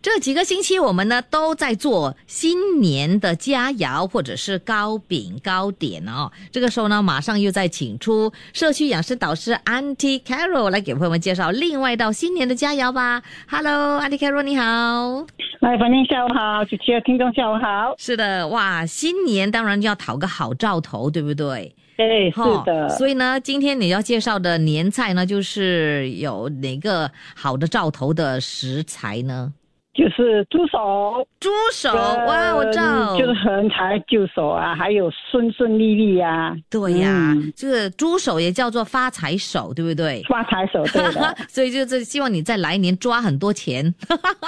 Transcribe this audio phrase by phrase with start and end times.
[0.00, 6.30] 这几个星期，我们呢都在做新年的佳肴，或者是糕饼、糕点哦。
[6.52, 13.20] 这个时候呢，马上又在请出社区养生导师 Auntie Carol 来给朋友们介绍另外一道新年的佳肴吧。
[13.48, 15.26] Hello，Auntie Carol，你好。
[15.58, 17.92] 来，反正下午好，主持人听众下午好。
[17.98, 21.74] 是的，哇，新年当然就要讨个好兆头，对不对？
[21.96, 22.88] 哎，是的。
[22.90, 29.52] 所以呢，今天你要介绍的年菜呢，就是有哪个好的兆头的食材呢？
[29.98, 36.56] 就是猪手，猪手哇，我知道，就是横财就手啊，还有顺顺利利呀。
[36.70, 40.22] 对呀，这个猪手也叫做发财手，对不对？
[40.28, 41.36] 发财手，对的。
[41.50, 43.92] 所以就是希望你在来年抓很多钱，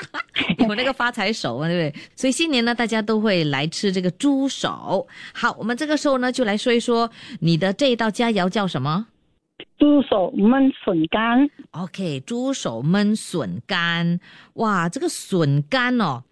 [0.58, 2.02] 有那个发财手啊，对不对？
[2.14, 5.06] 所以新年呢，大家都会来吃这个猪手。
[5.32, 9.06] 好，我们这个时候呢，就来说一说你的这一道佳肴叫什么？
[9.78, 14.18] 猪手焖笋干，OK，猪手焖笋干，
[14.54, 16.24] 哇，这个笋干哦，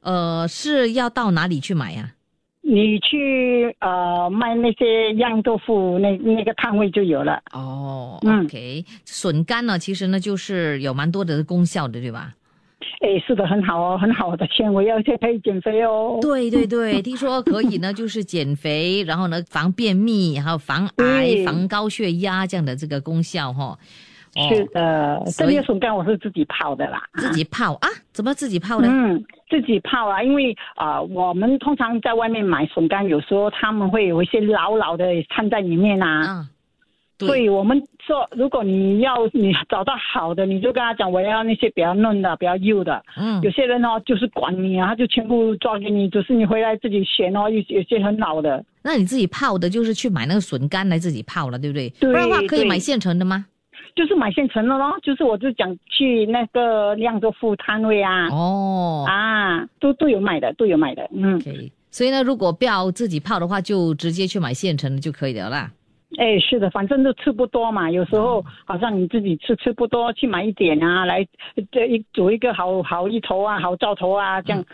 [0.00, 2.12] 呃，是要到哪里去买呀？
[2.60, 7.42] 你去呃卖那些酿豆腐那那个摊位就有了。
[7.52, 12.34] 哦，OK，笋干呢，其实呢就是有蛮多的功效的，对吧？
[13.00, 16.18] 哎，是的，很好哦，很好的纤维，而且可以减肥哦。
[16.20, 23.78] 对对对， 听说可以呢，就是减肥，然后呢防便秘，还有防癌、防高血压这样的这个功效哈。
[24.50, 27.02] 是的，这个笋干我是自己泡的啦。
[27.14, 27.88] 自己泡啊？
[28.12, 28.88] 怎么自己泡呢？
[28.90, 36.46] 嗯，自己泡啊，因为啊，我们通常在外面买笋干，有时候他们会有一些老老的掺在里面啊。
[37.26, 43.02] 所以我们说，如果你要你找到好的，你就跟他讲，我要那些比较嫩的、比较幼的。
[43.16, 43.40] 嗯。
[43.42, 47.50] 有些人哦，就是管你啊，他就全部抓给你，只是你回来自己选哦。
[47.50, 51.90] 有有些很老的，那你自己泡的，就是去买那个笋干来自己泡了，对不对？
[51.98, 52.10] 对。
[52.10, 53.46] 不然的话，可以买现成的吗？
[53.96, 58.28] 就是买现成的咯，就是我就讲去那个酿豆腐摊位啊。
[58.28, 59.04] 哦。
[59.08, 61.08] 啊，都都有卖的，都有卖的。
[61.12, 61.40] 嗯。
[61.40, 61.72] 可以。
[61.90, 65.70] 所以呢，如果不要自己泡的话，就直接去买现成的就可以了啦。
[66.16, 67.90] 哎，是的，反正都吃不多嘛。
[67.90, 71.26] 有时候好像你自己吃吃不多，去买一点啊，来
[71.70, 74.64] 这一煮一个好好一头啊，好兆头啊，这样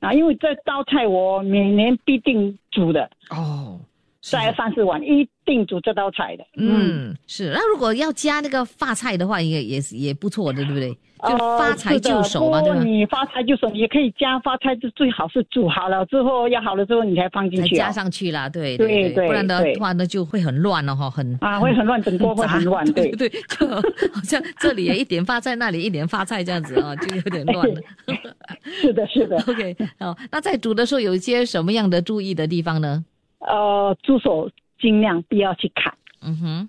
[0.00, 0.12] 啊。
[0.14, 3.78] 因为这道菜我每年必定煮的哦，
[4.20, 6.44] 在三四碗一定煮这道菜的。
[6.56, 7.50] 嗯，是。
[7.52, 10.96] 那如果要加那个发菜的话，也也是也不错的，对不对？
[11.20, 12.80] 就发财就手嘛，对吧？
[12.84, 23.82] 你发财就手，你也可以加发菜，就最好是煮好了之后要好了之后你才放进去，加上去啦，对对对，不然的话呢就会很乱了哈，很啊会很乱，整锅会很乱，对 对，就好
[24.22, 27.80] 像这里一点发菜，那里一点发菜这样子啊，就有点乱了。
[28.80, 29.36] 是的，是的。
[29.48, 33.04] OK，好，那在煮的时候有一些什么样的注意的地方呢？
[33.40, 35.94] 呃，猪手尽量不要去砍。
[36.22, 36.68] 嗯哼。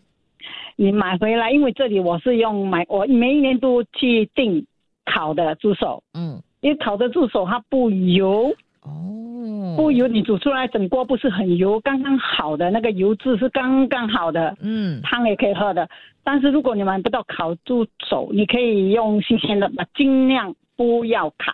[0.76, 4.66] 你买回来，因为这里我是用买，我每一年都去订
[5.06, 15.90] 烤的猪手，嗯，因为烤的猪手它不油，哦，不油，你煮出来整锅不是很油，刚刚好的那个油脂是刚刚好的，嗯，汤也可以喝的。
[16.24, 21.54] 但是如果你买不到烤猪手，你可以用新鲜的，尽量不要砍。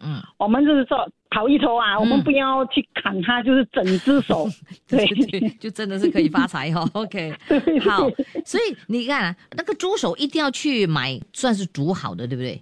[0.00, 4.46] 嗯，我们就是说烤一头啊，我们不要去砍它，就是整只手，
[4.88, 5.04] 对，
[5.58, 6.88] 就真的是可以发财哈。
[6.94, 7.34] OK，
[7.82, 8.08] 好，
[8.44, 12.60] 所以你看啊那个猪手一定要去买，算是煮好的，对不对？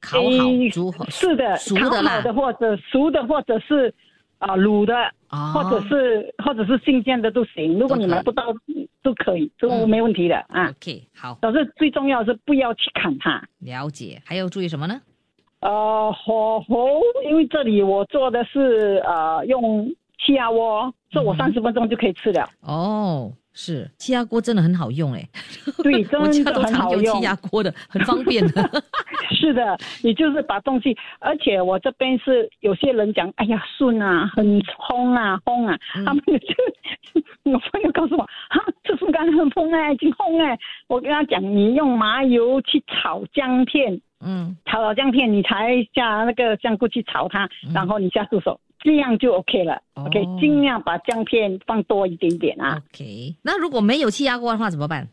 [0.00, 0.28] 烤好、
[0.70, 3.92] 煮好，是的，熟的啦，的或者熟的，或者是
[4.38, 4.94] 啊卤的，
[5.52, 7.78] 或者是或者是新鲜的都行。
[7.78, 8.44] 如果你买不到，
[9.02, 10.68] 都可以，都没问题的啊。
[10.68, 11.38] OK，好。
[11.40, 13.42] 但是最重要是不要去砍它。
[13.60, 15.00] 了解，还要注意什么呢？
[15.64, 16.88] 呃，火候，
[17.24, 22.46] 因为这里我做的是呃用气压锅，这我三十分钟就可以吃了。
[22.60, 25.26] 哦，是气压锅真的很好用哎。
[25.82, 27.16] 对， 真的很好用。
[27.16, 28.70] 气压锅的很方便的。
[29.32, 40.58] 是的，你就是把东西，而且我这边是有些人讲，哎呀，顺啊，很烘啊，烘啊，他们就 我朋友告诉我，哈，这笋干很烘哎，挺烘哎。
[40.88, 43.98] 我跟他讲，你用麻油去炒姜片。
[44.24, 49.80] 嗯，炒了姜片，你才下那个香菇去炒它，然后你下猪手，这样就 OK 了。
[49.94, 52.80] OK，尽量把姜片放多一点点啊。
[52.92, 55.06] OK，那如果没有气压锅的话怎么办？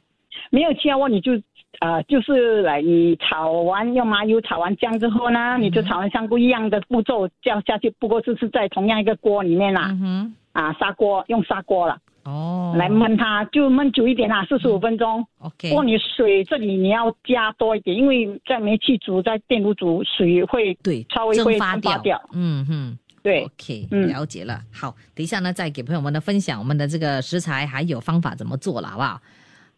[0.49, 1.33] 没有气压锅，你就
[1.79, 9.87] 啊，就是来你炒完用麻油炒完姜之后呢，你就炒完香菇一样的步骤叫下去，不过就是在同样一个锅里面啦。
[9.91, 11.97] 嗯哼，啊，砂锅用砂锅了。
[12.23, 15.25] 哦，来焖它就焖久一点啦，四十五分钟。
[15.39, 15.69] OK。
[15.69, 22.21] 不过你水这里你要加多一点，因为在煤气煮，在电炉煮水会对稍微会蒸发掉。
[22.33, 24.61] 嗯哼对，OK，了解了。
[24.73, 29.21] 好，等一下呢，再给朋友们的分享我们的这个食材还有方法怎么做了，好不好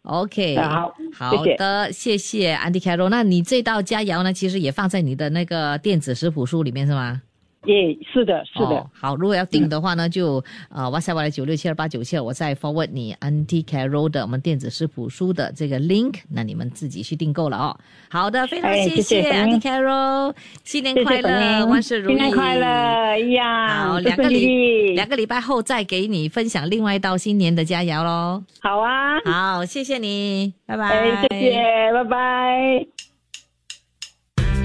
[0.02, 3.10] ？OK，好，好的，谢谢 Andy Carroll。
[3.10, 7.22] 那你这道佳肴呢，其实也放在你的那个电子食谱书里面是吗？
[7.66, 8.86] 耶，是的，是的。
[8.92, 17.76] 好，如果要订的话呢，就呃，哇塞，我来九六七二八九七二，我再 forward 你 Anti Carol 的我们电子食谱书的这个 link，那你们自己去订购了哦。
[18.10, 23.88] 好的，非常谢谢 Anti Carol，新年快乐，万事如意，新年快乐呀！
[23.88, 28.42] 好，两个礼两个礼拜后再给你分享另外一道新年的佳肴喽。
[28.60, 30.88] 好啊，好，谢谢你，拜拜。
[30.88, 32.86] 哎，谢谢，拜拜。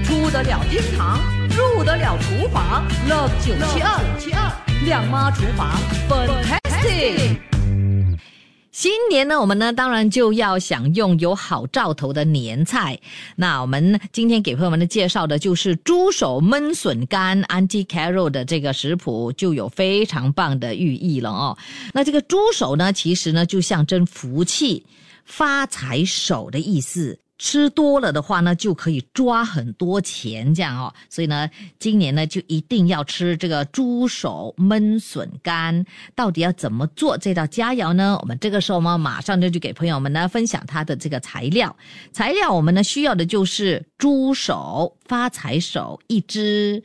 [0.04, 1.39] 出得了厅堂。
[1.80, 4.52] 不得了厨房，Love 九七二七二
[4.84, 5.80] 亮妈厨房
[6.10, 7.38] ，Fantastic。
[8.70, 13.00] 新年呢，我们呢当然就要享用有好兆头的年菜。
[13.34, 21.56] 那我们今天给朋友们的介绍的就是猪手焖笋干，Auntie Carol 的这个食谱就有非常棒的寓意了哦。
[21.94, 24.84] 那这个猪手呢，其实呢就象征福气、
[25.24, 27.18] 发财手的意思。
[27.42, 30.92] 吃多了的话呢，就可以抓很多钱，这样哦。
[31.08, 31.48] 所以呢，
[31.78, 35.86] 今年呢就一定要吃这个猪手焖笋干。
[36.14, 38.18] 到底要怎么做这道佳肴呢？
[38.20, 41.74] 我们这个时候呢，马上就去给朋友们呢分享它的这个材料。
[42.12, 44.96] 材料我们呢需要的就是猪手。
[45.06, 46.80] 发财手一只，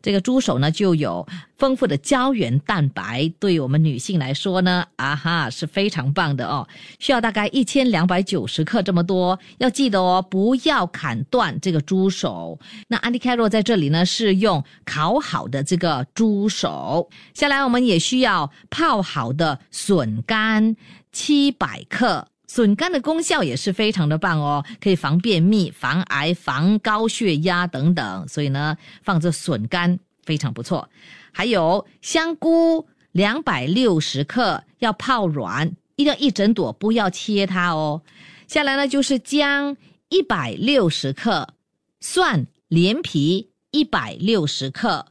[0.00, 1.26] 这个猪手呢就有
[1.58, 6.68] 丰富的胶原蛋白，对我们女性来说呢，啊哈是非常棒的哦。
[7.00, 12.56] 需要大概一千两百九十克这么多，要记得哦，不要砍断这个猪手。
[12.86, 17.10] 那安迪凯洛在这里呢是用烤好的这个猪手。
[17.34, 20.76] 下来我们也需要泡好的笋干
[21.10, 22.28] 七百克。
[22.54, 30.88] 笋干的功效也是非常的棒哦，可以防便秘、防癌、防高血压等等，所以呢，放这笋干非常不错。
[31.32, 38.02] 还有香菇两百六十克，要泡软，一定要一整朵，不要切它哦。
[38.46, 39.76] 下来呢就是姜
[40.08, 41.54] 一百六十克，
[41.98, 45.06] 蒜连皮一百六十克。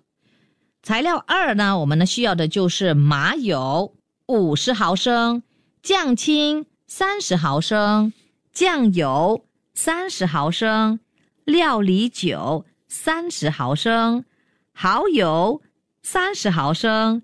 [0.81, 3.93] 材料二呢，我们呢需要的就是麻油
[4.27, 5.43] 五十毫升，
[5.81, 6.67] 酱青。
[6.95, 8.13] 三十毫升
[8.51, 10.99] 酱油，三十毫升
[11.43, 14.25] 料理酒，三十毫升
[14.73, 15.63] 蚝油，
[16.03, 17.23] 三十毫升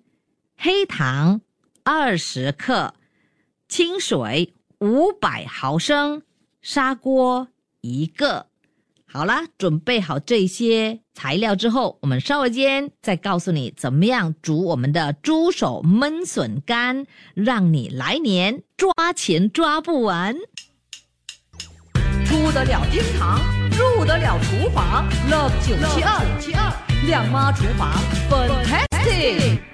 [0.57, 1.41] 黑糖
[1.83, 2.95] 二十克，
[3.67, 6.23] 清水五百毫升，
[6.63, 7.49] 砂锅
[7.81, 8.48] 一个。
[9.11, 20.35] 好啦，准备好这些材料之后，我们稍微间再告诉你怎么样煮我们的猪手焖笋干，让你来年抓钱抓不完。
[22.25, 23.39] 出得了厅堂，
[23.71, 26.71] 入得了厨房，Love 九七二七二
[27.07, 27.91] 亮妈厨房
[28.29, 29.68] ，Fantastic。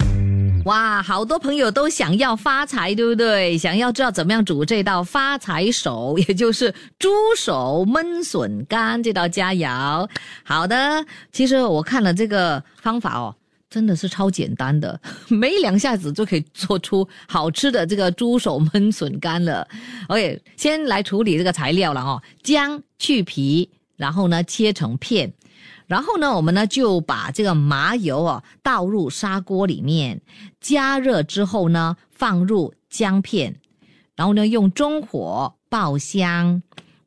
[0.65, 3.55] 哇，好多朋友都想要发财，对不对？
[3.55, 10.09] 想要知道怎么样煮这道发财手，也就是猪手焖笋干这道佳肴。
[10.43, 13.35] 好的，其实我看了这个方法哦，
[13.69, 19.67] 真的是超简单的，没两下子就可以做出好吃的这个猪手焖笋干了。
[20.07, 25.31] OK，先来处理这个材料了哦，姜去皮，然后呢切成片。
[25.87, 30.21] 然后呢，我们呢就把这个麻油啊倒入砂锅里面，
[30.59, 33.55] 加热之后呢，放入姜片，
[34.15, 36.61] 然后呢用中火爆香，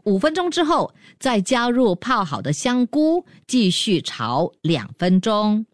[0.05, 5.67] 五分钟之后再加入泡好的香菇，继续炒两分钟。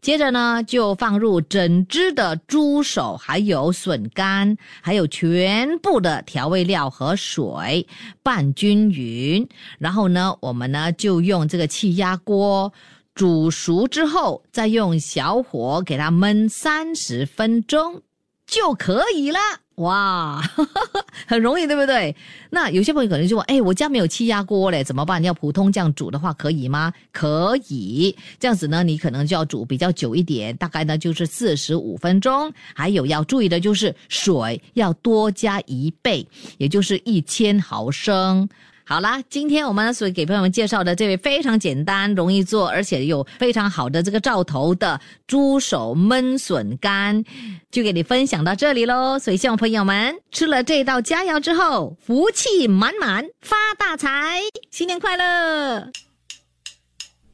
[0.00, 7.86] 接着呢，就放入整只的猪手，还有笋干，还有全部的调味料和水，
[8.22, 9.46] 拌均匀。
[9.78, 12.72] 然后呢，我们呢就用这个气压锅
[13.14, 18.02] 煮熟之后，再用小火给它焖三十分钟
[18.50, 19.38] 就可以了。
[19.76, 20.42] 哇，
[21.26, 22.14] 很容易，对不对？
[22.50, 25.22] 那有些朋友可能就问：哎，我家没有气压锅嘞，怎么办？
[25.24, 26.92] 要普通这样煮的话，可以吗？
[27.12, 32.52] 可以，这样子呢，你可能就要煮比较久一点，大概呢就是四十五分钟。
[32.74, 36.26] 还有要注意的就是水要多加一倍，
[36.58, 38.46] 也就是一千毫升。
[38.90, 47.22] 好啦，今天我们所给朋友们介绍的这位非常简单、容易做，而且有非常好的这个兆头的猪手焖笋干，
[47.70, 49.16] 就给你分享到这里喽。
[49.16, 54.40] 所以希望朋友们吃了这道佳肴之后，福气满满，发大财，
[54.72, 55.88] 新年快乐！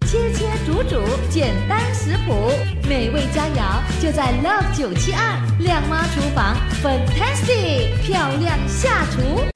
[0.07, 2.51] 切切煮煮，简单食谱，
[2.87, 9.56] 美味佳肴就在 Love 九七二靓妈厨房，Fantastic 漂亮下厨。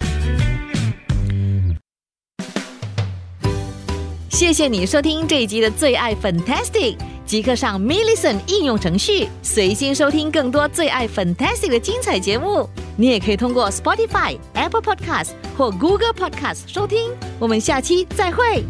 [4.41, 6.97] 谢谢你收听这一集的最爱 Fantastic。
[7.27, 12.67] 即刻上 m i l l i c e n 应用程序，随心收听更多最爱 Fantastic 的精彩节目。
[12.97, 17.11] 你也可以通过 Spotify、Apple Podcast 或 Google Podcast 收听。
[17.39, 18.65] 我们下期再会。